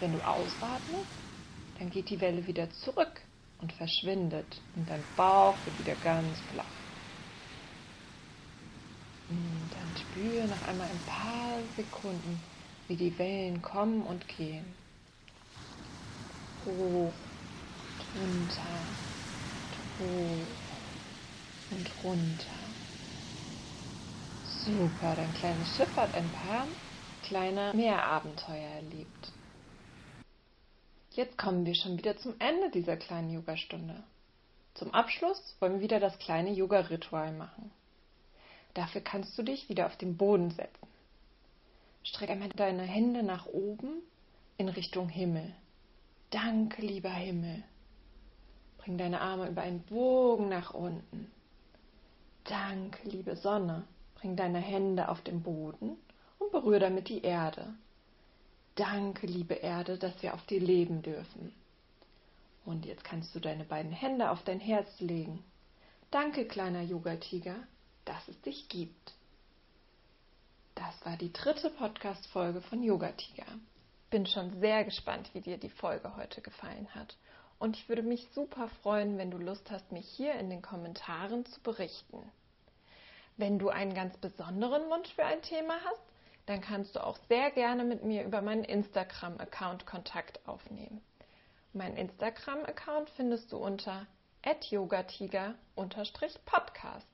wenn 0.00 0.12
du 0.12 0.20
ausatmest, 0.20 1.08
Dann 1.78 1.90
geht 1.90 2.10
die 2.10 2.20
Welle 2.20 2.46
wieder 2.46 2.70
zurück 2.70 3.20
und 3.60 3.72
verschwindet 3.72 4.62
und 4.76 4.88
dein 4.90 5.04
Bauch 5.16 5.64
wird 5.66 5.78
wieder 5.78 5.96
ganz 5.96 6.40
flach. 6.52 6.74
Und 9.28 9.70
dann 9.74 9.96
spüre 9.96 10.46
noch 10.46 10.62
einmal 10.62 10.88
ein 10.90 11.04
paar 11.06 11.58
Sekunden, 11.76 12.38
wie 12.88 12.96
die 12.96 13.18
Wellen 13.18 13.62
kommen 13.62 14.02
und 14.02 14.28
gehen. 14.28 14.64
Hoch, 16.64 17.12
runter, 18.14 18.86
hoch 19.98 20.46
und 21.70 21.90
runter. 22.04 22.64
Super, 24.64 25.14
dein 25.14 25.34
kleines 25.34 25.76
Schiff 25.76 25.94
hat 25.96 26.14
ein 26.14 26.30
paar 26.30 26.66
kleine 27.22 27.72
Meerabenteuer 27.74 28.68
erlebt. 28.76 29.32
Jetzt 31.10 31.38
kommen 31.38 31.64
wir 31.64 31.74
schon 31.74 31.98
wieder 31.98 32.16
zum 32.16 32.34
Ende 32.38 32.70
dieser 32.70 32.96
kleinen 32.96 33.30
Yogastunde. 33.30 34.02
Zum 34.74 34.92
Abschluss 34.92 35.54
wollen 35.60 35.74
wir 35.74 35.80
wieder 35.80 36.00
das 36.00 36.18
kleine 36.18 36.50
Yoga-Ritual 36.50 37.32
machen. 37.32 37.70
Dafür 38.74 39.00
kannst 39.00 39.38
du 39.38 39.42
dich 39.42 39.68
wieder 39.68 39.86
auf 39.86 39.96
den 39.96 40.16
Boden 40.16 40.50
setzen. 40.50 40.88
Streck 42.02 42.30
einmal 42.30 42.48
deine 42.48 42.82
Hände 42.82 43.22
nach 43.22 43.46
oben 43.46 44.02
in 44.58 44.68
Richtung 44.68 45.08
Himmel. 45.08 45.54
Danke, 46.30 46.82
lieber 46.82 47.10
Himmel. 47.10 47.62
Bring 48.84 48.98
deine 48.98 49.22
Arme 49.22 49.48
über 49.48 49.62
einen 49.62 49.80
Bogen 49.80 50.50
nach 50.50 50.74
unten. 50.74 51.32
Danke, 52.44 53.08
liebe 53.08 53.34
Sonne. 53.34 53.84
Bring 54.16 54.36
deine 54.36 54.58
Hände 54.58 55.08
auf 55.08 55.22
den 55.22 55.42
Boden 55.42 55.96
und 56.38 56.52
berühre 56.52 56.80
damit 56.80 57.08
die 57.08 57.22
Erde. 57.22 57.74
Danke, 58.74 59.26
liebe 59.26 59.54
Erde, 59.54 59.96
dass 59.96 60.22
wir 60.22 60.34
auf 60.34 60.44
dir 60.46 60.60
leben 60.60 61.00
dürfen. 61.00 61.54
Und 62.66 62.84
jetzt 62.84 63.04
kannst 63.04 63.34
du 63.34 63.40
deine 63.40 63.64
beiden 63.64 63.92
Hände 63.92 64.30
auf 64.30 64.42
dein 64.44 64.60
Herz 64.60 65.00
legen. 65.00 65.42
Danke, 66.10 66.44
kleiner 66.44 66.82
Yoga-Tiger, 66.82 67.56
dass 68.04 68.28
es 68.28 68.38
dich 68.42 68.68
gibt. 68.68 69.14
Das 70.74 71.06
war 71.06 71.16
die 71.16 71.32
dritte 71.32 71.70
Podcast-Folge 71.70 72.60
von 72.60 72.82
Yoga 72.82 73.12
Tiger. 73.12 73.46
Bin 74.10 74.26
schon 74.26 74.60
sehr 74.60 74.84
gespannt, 74.84 75.30
wie 75.32 75.40
dir 75.40 75.56
die 75.56 75.70
Folge 75.70 76.16
heute 76.16 76.42
gefallen 76.42 76.88
hat. 76.94 77.16
Und 77.58 77.76
ich 77.76 77.88
würde 77.88 78.02
mich 78.02 78.28
super 78.34 78.68
freuen, 78.82 79.18
wenn 79.18 79.30
du 79.30 79.38
Lust 79.38 79.70
hast, 79.70 79.92
mich 79.92 80.08
hier 80.08 80.34
in 80.34 80.50
den 80.50 80.62
Kommentaren 80.62 81.46
zu 81.46 81.60
berichten. 81.60 82.18
Wenn 83.36 83.58
du 83.58 83.68
einen 83.68 83.94
ganz 83.94 84.16
besonderen 84.18 84.88
Wunsch 84.90 85.12
für 85.14 85.24
ein 85.24 85.42
Thema 85.42 85.74
hast, 85.84 86.02
dann 86.46 86.60
kannst 86.60 86.94
du 86.94 87.04
auch 87.04 87.18
sehr 87.28 87.50
gerne 87.50 87.84
mit 87.84 88.04
mir 88.04 88.24
über 88.24 88.42
meinen 88.42 88.64
Instagram-Account 88.64 89.86
Kontakt 89.86 90.46
aufnehmen. 90.46 91.00
Mein 91.72 91.96
Instagram-Account 91.96 93.08
findest 93.10 93.50
du 93.50 93.56
unter 93.56 94.06
yogatiger-podcast. 94.70 97.06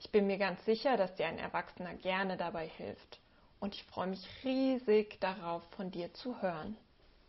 Ich 0.00 0.10
bin 0.10 0.26
mir 0.26 0.38
ganz 0.38 0.64
sicher, 0.64 0.96
dass 0.96 1.14
dir 1.16 1.26
ein 1.26 1.38
Erwachsener 1.38 1.94
gerne 1.94 2.36
dabei 2.36 2.68
hilft. 2.68 3.20
Und 3.60 3.74
ich 3.74 3.84
freue 3.84 4.06
mich 4.06 4.26
riesig 4.44 5.20
darauf, 5.20 5.62
von 5.76 5.90
dir 5.90 6.14
zu 6.14 6.40
hören. 6.40 6.76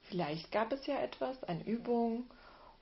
Vielleicht 0.10 0.52
gab 0.52 0.72
es 0.72 0.86
ja 0.88 1.00
etwas, 1.00 1.44
eine 1.44 1.64
Übung 1.66 2.26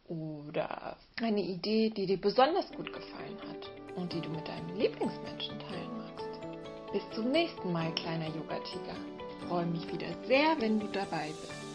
oder 0.08 0.96
eine 1.22 1.42
Idee, 1.42 1.90
die 1.90 2.06
dir 2.06 2.20
besonders 2.20 2.72
gut 2.72 2.92
gefallen 2.94 3.38
hat 3.50 3.70
und 3.98 4.14
die 4.14 4.22
du 4.22 4.30
mit 4.30 4.48
deinem 4.48 4.78
Lieblingsmenschen 4.78 5.60
teilen 5.60 5.98
magst. 5.98 6.94
Bis 6.94 7.04
zum 7.14 7.32
nächsten 7.32 7.74
Mal, 7.74 7.94
kleiner 7.96 8.28
Yoga-Tiger. 8.28 8.96
Ich 9.30 9.48
freue 9.48 9.66
mich 9.66 9.92
wieder 9.92 10.08
sehr, 10.26 10.56
wenn 10.60 10.80
du 10.80 10.88
dabei 10.88 11.28
bist. 11.28 11.67